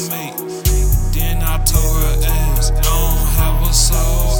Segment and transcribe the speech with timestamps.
[0.00, 1.12] soulmate.
[1.12, 4.39] Then I told her ass, I don't have a soul,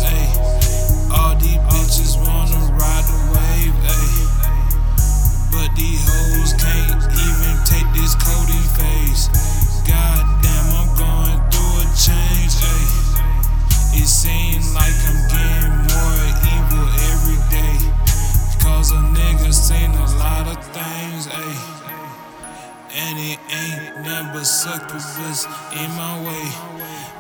[24.32, 26.46] but succubus in my way.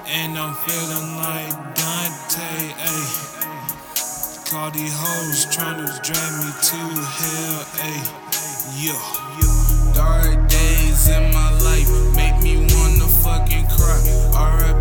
[0.06, 4.50] And I'm feeling like Dante, ayy.
[4.50, 6.80] Call these hoes trying to drag me to
[7.18, 8.30] hell, ayy.
[8.78, 9.94] Yeah.
[9.94, 14.00] Dark days in my life make me wanna fucking cry.
[14.58, 14.79] RIP